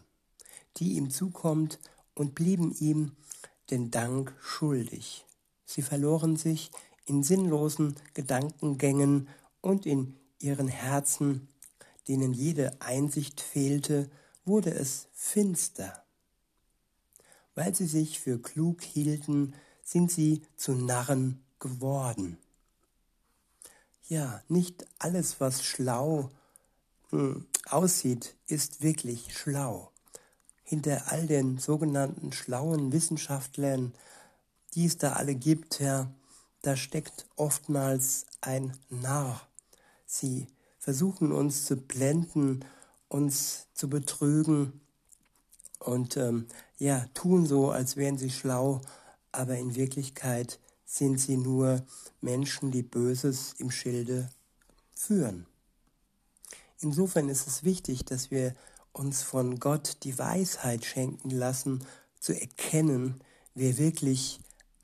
die 0.77 0.93
ihm 0.93 1.09
zukommt, 1.09 1.79
und 2.13 2.33
blieben 2.33 2.73
ihm 2.79 3.11
den 3.69 3.91
Dank 3.91 4.35
schuldig. 4.41 5.25
Sie 5.65 5.83
verloren 5.83 6.35
sich 6.35 6.71
in 7.05 7.21
sinnlosen 7.23 7.95
Gedankengängen 8.15 9.27
und 9.61 9.85
in 9.85 10.15
ihren 10.39 10.67
Herzen, 10.67 11.47
denen 12.07 12.33
jede 12.33 12.81
Einsicht 12.81 13.39
fehlte, 13.41 14.09
wurde 14.45 14.73
es 14.73 15.07
finster. 15.13 16.03
Weil 17.53 17.75
sie 17.75 17.87
sich 17.87 18.19
für 18.19 18.41
klug 18.41 18.81
hielten, 18.81 19.53
sind 19.83 20.11
sie 20.11 20.41
zu 20.55 20.73
Narren 20.73 21.43
geworden. 21.59 22.37
Ja, 24.09 24.41
nicht 24.47 24.85
alles, 24.99 25.41
was 25.41 25.65
schlau 25.65 26.29
hm, 27.09 27.45
aussieht, 27.65 28.35
ist 28.47 28.81
wirklich 28.81 29.37
schlau. 29.37 29.91
Hinter 30.63 31.11
all 31.11 31.27
den 31.27 31.57
sogenannten 31.57 32.31
schlauen 32.31 32.93
Wissenschaftlern, 32.93 33.93
die 34.73 34.85
es 34.85 34.97
da 34.97 35.13
alle 35.13 35.35
gibt, 35.35 35.81
ja, 35.81 36.09
da 36.61 36.77
steckt 36.77 37.27
oftmals 37.35 38.25
ein 38.39 38.77
Narr. 38.89 39.41
Sie 40.05 40.47
versuchen 40.79 41.33
uns 41.33 41.65
zu 41.65 41.75
blenden, 41.75 42.63
uns 43.09 43.67
zu 43.73 43.89
betrügen 43.89 44.79
und 45.79 46.15
ähm, 46.15 46.47
ja, 46.77 47.05
tun 47.13 47.45
so, 47.45 47.71
als 47.71 47.97
wären 47.97 48.17
sie 48.17 48.29
schlau, 48.29 48.79
aber 49.33 49.57
in 49.57 49.75
Wirklichkeit 49.75 50.59
sind 50.87 51.19
sie 51.19 51.37
nur 51.37 51.85
Menschen, 52.21 52.71
die 52.71 52.81
Böses 52.81 53.53
im 53.57 53.69
Schilde 53.69 54.29
führen. 54.95 55.45
Insofern 56.79 57.27
ist 57.27 57.45
es 57.45 57.63
wichtig, 57.63 58.05
dass 58.05 58.31
wir 58.31 58.55
uns 58.93 59.21
von 59.21 59.59
Gott 59.59 59.97
die 60.03 60.17
Weisheit 60.17 60.85
schenken 60.85 61.29
lassen, 61.29 61.85
zu 62.19 62.39
erkennen, 62.39 63.21
wer 63.53 63.77
wirklich 63.77 64.39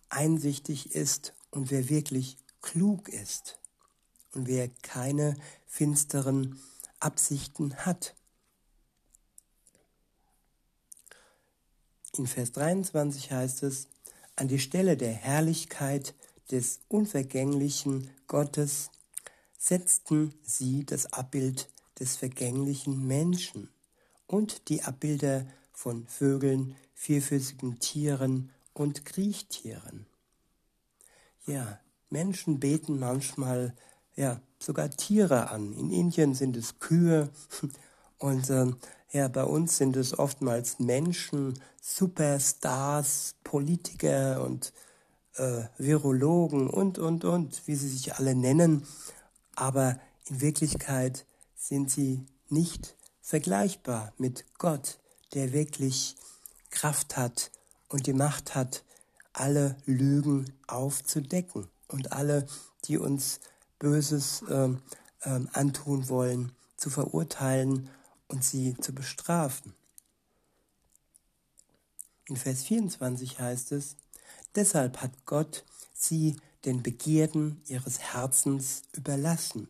einsichtig 0.10 0.93
ist 0.93 1.33
und 1.51 1.72
wer 1.72 1.89
wirklich 1.89 2.38
klug 2.62 3.07
ist 3.07 3.60
und 4.33 4.48
wer 4.48 4.67
keine 4.81 5.36
finsteren 5.65 6.60
Absichten 7.00 7.75
hat. 7.77 8.13
In 12.15 12.27
Vers 12.27 12.51
23 12.51 13.31
heißt 13.31 13.63
es, 13.63 13.88
an 14.36 14.48
die 14.48 14.60
Stelle 14.60 14.98
der 14.98 15.13
Herrlichkeit 15.13 16.16
des 16.52 16.80
unvergänglichen 16.88 18.10
Gottes 18.28 18.90
setzten 19.58 20.34
sie 20.44 20.86
das 20.86 21.13
Abbild 21.13 21.70
des 22.00 22.16
vergänglichen 22.16 23.08
Menschen 23.08 23.70
und 24.28 24.70
die 24.70 24.84
Abbilder 24.84 25.46
von 25.72 26.08
Vögeln, 26.08 26.75
vierfüßigen 26.94 27.80
Tieren 27.80 28.52
und 28.74 29.06
Kriechtieren. 29.06 30.06
Ja, 31.46 31.80
Menschen 32.10 32.60
beten 32.60 33.00
manchmal 33.00 33.75
ja 34.16 34.42
sogar 34.60 34.90
Tiere 34.90 35.50
an. 35.50 35.74
In 35.74 35.92
Indien 35.92 36.34
sind 36.34 36.58
es 36.58 36.80
Kühe 36.80 37.30
und 38.24 38.50
ähm, 38.51 38.77
ja, 39.12 39.27
bei 39.27 39.44
uns 39.44 39.75
sind 39.75 39.98
es 39.98 40.18
oftmals 40.18 40.80
Menschen, 40.80 41.60
Superstars, 41.82 43.36
Politiker 43.44 44.42
und 44.46 44.72
äh, 45.36 45.63
Virologen 45.77 46.70
und, 46.70 47.00
und, 47.00 47.25
und, 47.25 47.68
wie 47.68 47.75
sie 47.75 47.89
sich 47.89 48.15
alle 48.15 48.34
nennen. 48.34 48.88
Aber 49.56 50.00
in 50.30 50.39
Wirklichkeit 50.39 51.25
sind 51.58 51.92
sie 51.92 52.25
nicht 52.48 52.96
vergleichbar 53.20 54.13
mit 54.18 54.46
Gott, 54.58 55.00
der 55.34 55.51
wirklich 55.51 56.15
Kraft 56.70 57.18
hat 57.18 57.51
und 57.89 58.08
die 58.08 58.13
Macht 58.13 58.56
hat, 58.56 58.86
alle 59.34 59.75
Lügen 59.86 60.46
aufzudecken 60.68 61.68
und 61.89 62.13
alle, 62.13 62.48
die 62.86 62.98
uns 62.98 63.42
Böses 63.80 64.46
ähm, 64.50 64.82
ähm, 65.25 65.50
antun 65.51 66.08
wollen, 66.08 66.53
zu 66.77 66.89
verurteilen 66.89 67.89
und 68.27 68.44
sie 68.44 68.75
zu 68.77 68.94
bestrafen. 68.94 69.74
In 72.27 72.38
Vers 72.38 72.63
24 72.63 73.39
heißt 73.39 73.74
es, 73.74 73.98
deshalb 74.56 75.01
hat 75.01 75.25
Gott 75.25 75.65
sie 75.94 76.38
den 76.65 76.82
Begierden 76.82 77.62
ihres 77.68 78.00
Herzens 78.00 78.84
überlassen 78.94 79.68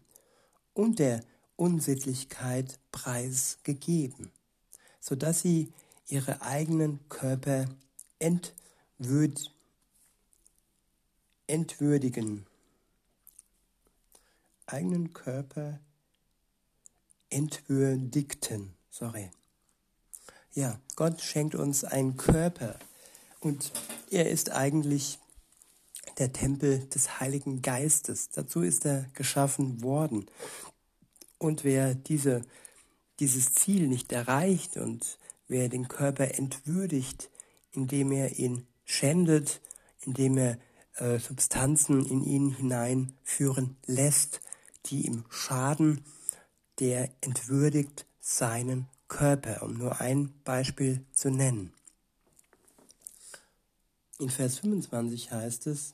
und 0.74 1.00
der 1.00 1.24
Unsittlichkeit 1.55 2.79
preisgegeben, 2.91 4.31
so 5.00 5.15
dass 5.15 5.41
sie 5.41 5.72
ihre 6.07 6.41
eigenen 6.41 7.00
Körper 7.10 7.65
entwürd, 8.19 9.51
entwürdigen, 11.48 12.45
eigenen 14.65 15.13
Körper 15.13 15.79
entwürdigten, 17.33 18.73
sorry. 18.89 19.29
Ja, 20.53 20.79
Gott 20.95 21.21
schenkt 21.21 21.55
uns 21.55 21.83
einen 21.83 22.15
Körper 22.15 22.77
und 23.39 23.71
er 24.11 24.29
ist 24.29 24.51
eigentlich 24.51 25.19
der 26.19 26.31
Tempel 26.31 26.79
des 26.89 27.19
Heiligen 27.19 27.61
Geistes. 27.61 28.29
Dazu 28.29 28.61
ist 28.61 28.85
er 28.85 29.05
geschaffen 29.13 29.81
worden. 29.81 30.27
Und 31.39 31.63
wer 31.63 31.95
diese, 31.95 32.41
dieses 33.19 33.53
Ziel 33.55 33.87
nicht 33.87 34.11
erreicht 34.11 34.77
und 34.77 35.17
wer 35.47 35.69
den 35.69 35.87
Körper 35.87 36.37
entwürdigt, 36.37 37.29
indem 37.71 38.11
er 38.11 38.37
ihn 38.37 38.67
schändet, 38.85 39.59
indem 40.01 40.37
er 40.37 40.57
äh, 40.97 41.17
Substanzen 41.17 42.05
in 42.05 42.23
ihn 42.23 42.51
hineinführen 42.55 43.75
lässt, 43.87 44.41
die 44.85 45.07
ihm 45.07 45.25
schaden, 45.29 46.05
der 46.83 47.09
entwürdigt 47.21 48.05
seinen 48.19 48.89
Körper, 49.07 49.63
um 49.63 49.77
nur 49.77 50.01
ein 50.01 50.33
Beispiel 50.43 51.05
zu 51.13 51.31
nennen. 51.31 51.71
In 54.19 54.29
Vers 54.29 54.59
25 54.59 55.31
heißt 55.31 55.67
es, 55.67 55.93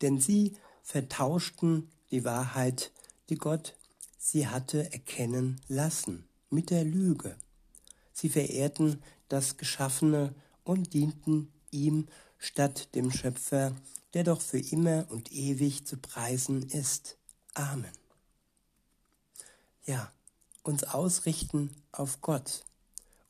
denn 0.00 0.18
sie 0.18 0.56
vertauschten 0.82 1.90
die 2.10 2.24
Wahrheit, 2.24 2.90
die 3.28 3.36
Gott 3.36 3.76
sie 4.16 4.48
hatte 4.48 4.90
erkennen 4.94 5.60
lassen, 5.68 6.26
mit 6.48 6.70
der 6.70 6.84
Lüge. 6.84 7.36
Sie 8.14 8.30
verehrten 8.30 9.02
das 9.28 9.58
Geschaffene 9.58 10.34
und 10.62 10.94
dienten 10.94 11.52
ihm 11.70 12.08
statt 12.38 12.94
dem 12.94 13.10
Schöpfer, 13.10 13.76
der 14.14 14.24
doch 14.24 14.40
für 14.40 14.58
immer 14.58 15.04
und 15.10 15.32
ewig 15.32 15.86
zu 15.86 15.98
preisen 15.98 16.62
ist. 16.70 17.18
Amen. 17.52 18.03
Ja, 19.86 20.10
uns 20.62 20.84
ausrichten 20.84 21.70
auf 21.92 22.22
Gott 22.22 22.64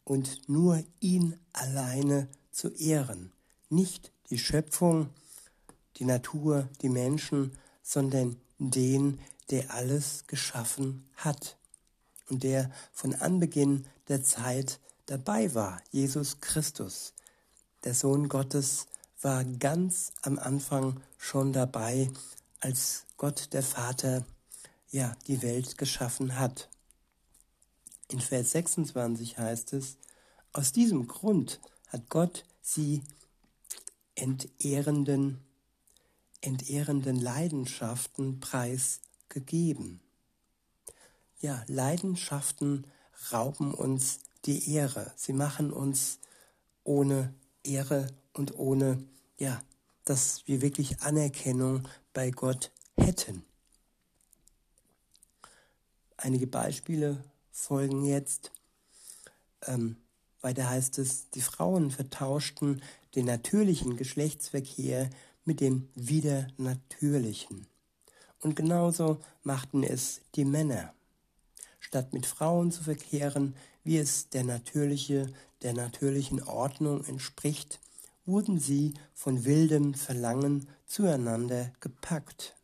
und 0.05 0.49
nur 0.49 0.85
ihn 1.01 1.39
alleine 1.53 2.29
zu 2.53 2.69
ehren, 2.69 3.33
nicht 3.71 4.13
die 4.31 4.39
Schöpfung, 4.39 5.11
die 5.97 6.05
Natur, 6.05 6.69
die 6.81 6.89
Menschen, 6.89 7.59
sondern 7.83 8.37
den, 8.59 9.19
der 9.51 9.75
alles 9.75 10.29
geschaffen 10.29 11.09
hat 11.17 11.57
und 12.29 12.45
der 12.45 12.71
von 12.93 13.15
Anbeginn 13.15 13.87
der 14.09 14.23
Zeit 14.23 14.79
dabei 15.07 15.55
war, 15.55 15.83
Jesus 15.91 16.41
Christus. 16.41 17.15
Der 17.83 17.95
Sohn 17.95 18.29
Gottes 18.29 18.87
war 19.21 19.45
ganz 19.45 20.13
am 20.23 20.39
Anfang 20.39 21.01
schon 21.19 21.53
dabei, 21.53 22.11
als 22.61 23.07
Gott 23.17 23.53
der 23.53 23.63
Vater 23.63 24.25
ja 24.95 25.17
die 25.27 25.43
Welt 25.43 25.77
geschaffen 25.77 26.39
hat. 26.39 26.71
In 28.09 28.21
Vers 28.21 28.53
26 28.53 29.39
heißt 29.39 29.73
es, 29.73 29.97
aus 30.53 30.71
diesem 30.71 31.09
Grund 31.09 31.61
hat 31.89 32.09
Gott 32.09 32.45
sie 32.63 33.03
entehrenden 34.15 35.41
entehrenden 36.41 37.17
Leidenschaften 37.17 38.39
preisgegeben. 38.39 40.01
Ja, 41.41 41.65
Leidenschaften 41.69 42.87
rauben 43.33 43.73
uns 43.73 44.21
die 44.45 44.71
Ehre. 44.71 45.13
Sie 45.17 45.33
machen 45.33 45.73
uns 45.73 46.19
ohne 46.85 47.35
Ehre 47.63 48.09
und 48.35 48.59
ohne, 48.59 49.03
ja, 49.39 49.63
dass 50.05 50.47
wir 50.47 50.61
wirklich 50.61 51.01
Anerkennung 51.01 51.89
bei 52.13 52.31
Gott 52.31 52.71
hätten. 52.99 53.43
Einige 56.25 56.47
Beispiele 56.47 57.23
folgen 57.51 58.07
jetzt. 58.07 58.51
Ähm, 59.67 59.97
weiter 60.41 60.71
heißt 60.71 60.99
es, 60.99 61.29
die 61.29 61.43
Frauen 61.43 61.91
vertauschten 61.91 62.81
den 63.15 63.27
natürlichen 63.27 63.99
Geschlechtsverkehr 63.99 65.11
mit 65.45 65.61
dem 65.61 65.87
Widernatürlichen. 65.95 67.67
Und 68.41 68.57
genauso 68.57 69.21
machten 69.43 69.83
es 69.83 70.23
die 70.35 70.47
Männer. 70.47 70.95
Statt 71.79 72.15
mit 72.15 72.25
Frauen 72.25 72.73
zu 72.73 72.83
verkehren, 72.83 73.55
wie 73.83 73.99
es 73.99 74.31
der 74.31 74.45
natürliche, 74.45 75.31
der 75.61 75.75
natürlichen 75.75 76.43
Ordnung 76.43 77.05
entspricht, 77.05 77.81
wurden 78.25 78.59
sie 78.59 78.95
von 79.13 79.45
wildem 79.45 79.93
Verlangen 79.93 80.69
zueinander 80.87 81.71
gepackt. 81.81 82.57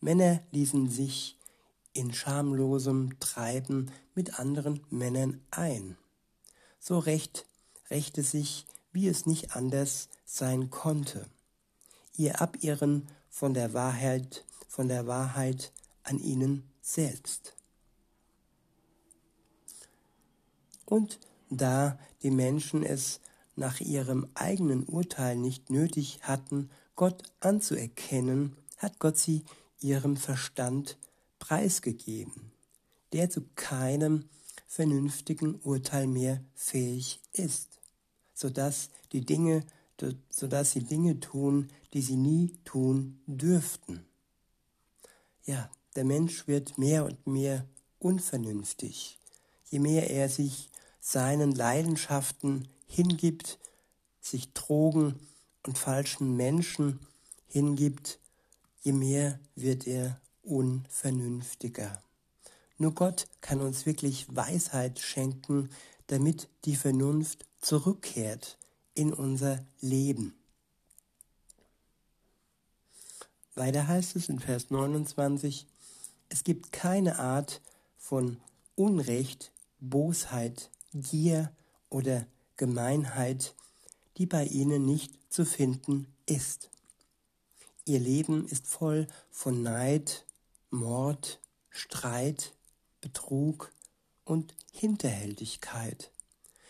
Männer 0.00 0.44
ließen 0.52 0.88
sich 0.88 1.37
in 1.92 2.12
schamlosem 2.12 3.18
Treiben 3.20 3.90
mit 4.14 4.38
anderen 4.38 4.80
Männern 4.90 5.40
ein. 5.50 5.96
So 6.78 6.98
recht 6.98 7.46
rächte 7.90 8.22
sich, 8.22 8.66
wie 8.92 9.08
es 9.08 9.26
nicht 9.26 9.56
anders 9.56 10.08
sein 10.24 10.70
konnte 10.70 11.26
ihr 12.18 12.40
Abirren 12.42 13.08
von 13.30 13.54
der 13.54 13.72
Wahrheit, 13.72 14.44
von 14.66 14.88
der 14.88 15.06
Wahrheit 15.06 15.72
an 16.02 16.18
ihnen 16.18 16.68
selbst. 16.82 17.54
Und 20.84 21.20
da 21.48 21.98
die 22.22 22.30
Menschen 22.30 22.82
es 22.82 23.20
nach 23.56 23.80
ihrem 23.80 24.28
eigenen 24.34 24.84
Urteil 24.84 25.36
nicht 25.36 25.70
nötig 25.70 26.20
hatten, 26.22 26.70
Gott 26.96 27.22
anzuerkennen, 27.40 28.56
hat 28.76 28.98
Gott 28.98 29.16
sie 29.16 29.44
ihrem 29.80 30.16
Verstand 30.16 30.98
preisgegeben, 31.38 32.52
der 33.12 33.30
zu 33.30 33.42
keinem 33.54 34.28
vernünftigen 34.66 35.56
Urteil 35.56 36.06
mehr 36.06 36.42
fähig 36.54 37.20
ist, 37.32 37.80
so 38.34 38.50
dass 38.50 38.90
die 39.12 39.24
Dinge 39.24 39.64
sodass 40.30 40.72
sie 40.72 40.84
Dinge 40.84 41.20
tun, 41.20 41.68
die 41.92 42.02
sie 42.02 42.16
nie 42.16 42.56
tun 42.64 43.20
dürften. 43.26 44.04
Ja, 45.44 45.70
der 45.96 46.04
Mensch 46.04 46.46
wird 46.46 46.78
mehr 46.78 47.04
und 47.04 47.26
mehr 47.26 47.66
unvernünftig, 47.98 49.18
je 49.64 49.78
mehr 49.78 50.10
er 50.10 50.28
sich 50.28 50.70
seinen 51.00 51.52
Leidenschaften 51.52 52.68
hingibt, 52.86 53.58
sich 54.20 54.52
Drogen 54.52 55.18
und 55.66 55.78
falschen 55.78 56.36
Menschen 56.36 57.00
hingibt, 57.46 58.20
je 58.82 58.92
mehr 58.92 59.40
wird 59.54 59.86
er 59.86 60.20
unvernünftiger. 60.48 62.02
Nur 62.78 62.94
Gott 62.94 63.26
kann 63.40 63.60
uns 63.60 63.86
wirklich 63.86 64.34
Weisheit 64.34 64.98
schenken, 64.98 65.70
damit 66.06 66.48
die 66.64 66.76
Vernunft 66.76 67.44
zurückkehrt 67.60 68.58
in 68.94 69.12
unser 69.12 69.64
Leben. 69.80 70.34
Weiter 73.54 73.88
heißt 73.88 74.16
es 74.16 74.28
in 74.28 74.38
Vers 74.38 74.70
29, 74.70 75.66
es 76.28 76.44
gibt 76.44 76.72
keine 76.72 77.18
Art 77.18 77.60
von 77.96 78.38
Unrecht, 78.76 79.52
Bosheit, 79.80 80.70
Gier 80.94 81.52
oder 81.90 82.26
Gemeinheit, 82.56 83.54
die 84.16 84.26
bei 84.26 84.44
ihnen 84.44 84.84
nicht 84.84 85.12
zu 85.32 85.44
finden 85.44 86.06
ist. 86.26 86.70
Ihr 87.84 88.00
Leben 88.00 88.46
ist 88.46 88.66
voll 88.66 89.06
von 89.30 89.62
Neid, 89.62 90.24
Mord, 90.70 91.40
Streit, 91.70 92.54
Betrug 93.00 93.72
und 94.24 94.54
Hinterhältigkeit. 94.70 96.10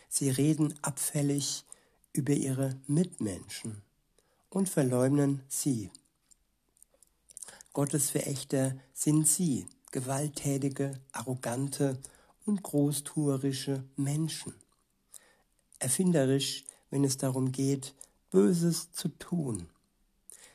Sie 0.08 0.30
reden 0.30 0.78
abfällig 0.82 1.64
über 2.12 2.32
ihre 2.32 2.76
Mitmenschen 2.86 3.82
und 4.50 4.68
verleumden 4.68 5.42
sie. 5.48 5.90
Gottesverächter 7.72 8.76
sind 8.92 9.26
sie, 9.26 9.66
gewalttätige, 9.90 11.00
arrogante 11.10 11.98
und 12.46 12.62
großtuerische 12.62 13.82
Menschen. 13.96 14.54
Erfinderisch, 15.80 16.64
wenn 16.90 17.02
es 17.02 17.16
darum 17.16 17.50
geht, 17.50 17.94
Böses 18.30 18.92
zu 18.92 19.08
tun. 19.08 19.68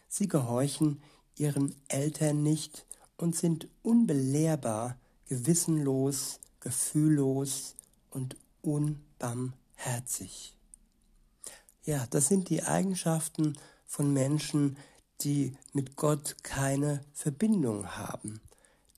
Sie 0.08 0.27
gehorchen 0.27 1.01
ihren 1.36 1.75
Eltern 1.89 2.41
nicht 2.43 2.86
und 3.17 3.36
sind 3.36 3.67
unbelehrbar, 3.82 4.97
gewissenlos, 5.28 6.39
gefühllos 6.60 7.76
und 8.10 8.36
unbarmherzig. 8.62 10.56
Ja, 11.86 12.08
das 12.10 12.28
sind 12.28 12.49
die 12.49 12.63
Eigenschaften 12.63 13.58
von 13.86 14.13
Menschen, 14.13 14.78
die 15.21 15.56
mit 15.73 15.95
Gott 15.95 16.38
keine 16.43 17.04
Verbindung 17.13 17.95
haben, 17.97 18.41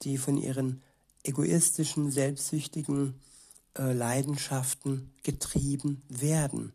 die 0.03 0.17
von 0.17 0.37
ihren 0.37 0.81
egoistischen, 1.23 2.11
selbstsüchtigen 2.11 3.19
äh, 3.77 3.91
Leidenschaften 3.93 5.11
getrieben 5.23 6.03
werden, 6.07 6.73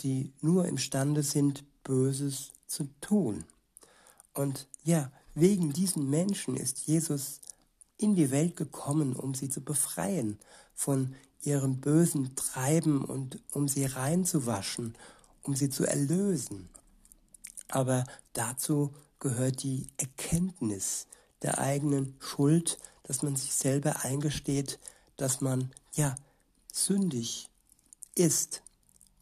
die 0.00 0.32
nur 0.40 0.66
imstande 0.66 1.22
sind, 1.22 1.64
Böses 1.82 2.52
zu 2.66 2.84
tun. 3.00 3.44
Und 4.32 4.68
ja, 4.84 5.10
wegen 5.40 5.72
diesen 5.72 6.08
Menschen 6.08 6.56
ist 6.56 6.86
Jesus 6.86 7.40
in 7.96 8.14
die 8.14 8.30
Welt 8.30 8.56
gekommen, 8.56 9.14
um 9.14 9.34
sie 9.34 9.48
zu 9.48 9.60
befreien 9.60 10.38
von 10.74 11.14
ihrem 11.42 11.80
bösen 11.80 12.34
Treiben 12.36 13.04
und 13.04 13.42
um 13.52 13.68
sie 13.68 13.84
reinzuwaschen, 13.84 14.94
um 15.42 15.54
sie 15.54 15.70
zu 15.70 15.84
erlösen. 15.84 16.68
Aber 17.68 18.04
dazu 18.32 18.94
gehört 19.18 19.62
die 19.62 19.86
Erkenntnis 19.96 21.06
der 21.42 21.58
eigenen 21.58 22.16
Schuld, 22.18 22.78
dass 23.02 23.22
man 23.22 23.36
sich 23.36 23.54
selber 23.54 24.04
eingesteht, 24.04 24.78
dass 25.16 25.40
man 25.40 25.70
ja 25.92 26.14
sündig 26.72 27.48
ist. 28.14 28.62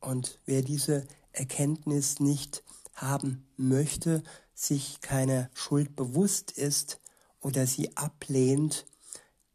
Und 0.01 0.39
wer 0.47 0.63
diese 0.63 1.07
Erkenntnis 1.33 2.21
nicht 2.21 2.63
haben 2.95 3.47
möchte, 3.57 4.23
sich 4.59 5.01
keiner 5.01 5.51
Schuld 5.55 5.95
bewusst 5.95 6.51
ist 6.51 7.01
oder 7.41 7.67
sie 7.67 7.97
ablehnt, 7.97 8.87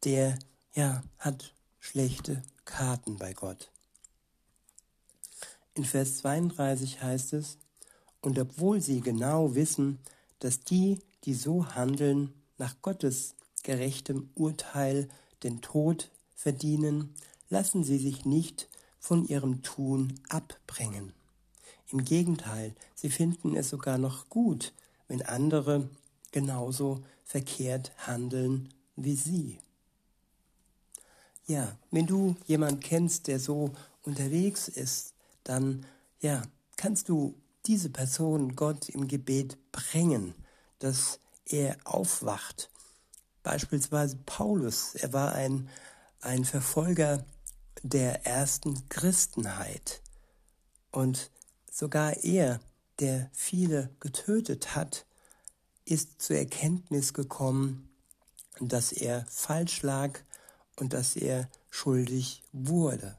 der 0.04 0.38
ja 0.74 1.02
hat 1.18 1.52
schlechte 1.78 2.42
Karten 2.64 3.18
bei 3.18 3.34
Gott. 3.34 3.70
In 5.74 5.84
Vers 5.84 6.18
32 6.18 7.02
heißt 7.02 7.34
es, 7.34 7.58
und 8.22 8.38
obwohl 8.38 8.80
sie 8.80 9.02
genau 9.02 9.54
wissen, 9.54 9.98
dass 10.38 10.60
die, 10.60 11.00
die 11.24 11.34
so 11.34 11.74
handeln, 11.74 12.32
nach 12.56 12.80
Gottes 12.80 13.34
gerechtem 13.62 14.30
Urteil 14.34 15.08
den 15.42 15.60
Tod 15.60 16.10
verdienen, 16.34 17.14
lassen 17.50 17.84
sie 17.84 17.98
sich 17.98 18.24
nicht 18.24 18.70
von 18.98 19.26
ihrem 19.26 19.62
Tun 19.62 20.18
abbringen. 20.30 21.12
Im 21.88 22.04
Gegenteil, 22.04 22.74
sie 22.94 23.10
finden 23.10 23.54
es 23.54 23.68
sogar 23.68 23.98
noch 23.98 24.30
gut, 24.30 24.72
wenn 25.14 25.22
andere 25.22 25.88
genauso 26.32 27.04
verkehrt 27.24 27.92
handeln 27.98 28.74
wie 28.96 29.14
sie. 29.14 29.60
Ja, 31.46 31.78
wenn 31.92 32.06
du 32.06 32.34
jemand 32.46 32.82
kennst, 32.82 33.28
der 33.28 33.38
so 33.38 33.70
unterwegs 34.02 34.66
ist, 34.66 35.14
dann 35.44 35.86
ja, 36.20 36.42
kannst 36.76 37.08
du 37.08 37.34
diese 37.66 37.90
Person 37.90 38.56
Gott 38.56 38.88
im 38.88 39.06
Gebet 39.06 39.56
bringen, 39.70 40.34
dass 40.80 41.20
er 41.46 41.76
aufwacht. 41.84 42.70
Beispielsweise 43.44 44.18
Paulus, 44.26 44.96
er 44.96 45.12
war 45.12 45.32
ein, 45.32 45.68
ein 46.22 46.44
Verfolger 46.44 47.24
der 47.82 48.26
ersten 48.26 48.88
Christenheit. 48.88 50.02
Und 50.90 51.30
sogar 51.70 52.24
er, 52.24 52.58
der 53.00 53.30
viele 53.32 53.90
getötet 54.00 54.74
hat, 54.74 55.06
ist 55.84 56.22
zur 56.22 56.36
Erkenntnis 56.36 57.12
gekommen, 57.12 57.88
dass 58.60 58.92
er 58.92 59.26
falsch 59.28 59.82
lag 59.82 60.20
und 60.76 60.92
dass 60.92 61.16
er 61.16 61.48
schuldig 61.70 62.42
wurde. 62.52 63.16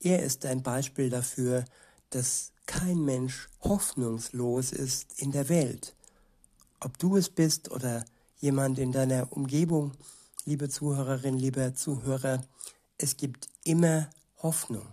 Er 0.00 0.22
ist 0.22 0.44
ein 0.44 0.62
Beispiel 0.62 1.10
dafür, 1.10 1.64
dass 2.10 2.52
kein 2.66 3.04
Mensch 3.04 3.48
hoffnungslos 3.60 4.72
ist 4.72 5.20
in 5.20 5.32
der 5.32 5.48
Welt. 5.48 5.94
Ob 6.80 6.98
du 6.98 7.16
es 7.16 7.30
bist 7.30 7.70
oder 7.70 8.04
jemand 8.38 8.78
in 8.78 8.92
deiner 8.92 9.32
Umgebung, 9.32 9.92
liebe 10.44 10.68
Zuhörerin, 10.68 11.38
lieber 11.38 11.74
Zuhörer, 11.74 12.42
es 12.98 13.16
gibt 13.16 13.48
immer 13.64 14.10
Hoffnung. 14.42 14.86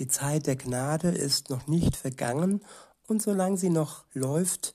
Die 0.00 0.08
Zeit 0.08 0.46
der 0.46 0.56
Gnade 0.56 1.10
ist 1.10 1.50
noch 1.50 1.66
nicht 1.66 1.94
vergangen 1.94 2.62
und 3.06 3.20
solange 3.20 3.58
sie 3.58 3.68
noch 3.68 4.06
läuft, 4.14 4.74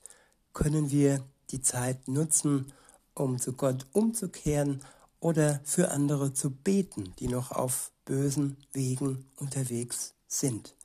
können 0.52 0.92
wir 0.92 1.20
die 1.50 1.60
Zeit 1.60 2.06
nutzen, 2.06 2.72
um 3.12 3.40
zu 3.40 3.52
Gott 3.54 3.86
umzukehren 3.92 4.84
oder 5.18 5.60
für 5.64 5.90
andere 5.90 6.32
zu 6.32 6.50
beten, 6.50 7.12
die 7.18 7.26
noch 7.26 7.50
auf 7.50 7.90
bösen 8.04 8.56
Wegen 8.72 9.26
unterwegs 9.34 10.14
sind. 10.28 10.76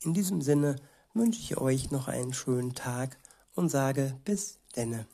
In 0.00 0.14
diesem 0.14 0.40
Sinne 0.40 0.76
wünsche 1.12 1.40
ich 1.40 1.58
euch 1.58 1.90
noch 1.90 2.08
einen 2.08 2.32
schönen 2.32 2.74
Tag 2.74 3.18
und 3.54 3.68
sage 3.68 4.18
bis 4.24 4.60
denne. 4.76 5.06